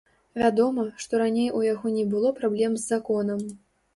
Вядома, 0.43 0.85
што 1.03 1.19
раней 1.23 1.49
у 1.59 1.61
яго 1.73 1.93
не 1.97 2.05
было 2.13 2.33
праблем 2.39 2.71
з 2.79 2.83
законам. 2.95 3.45